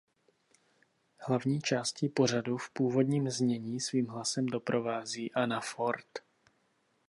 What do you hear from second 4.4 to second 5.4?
doprovází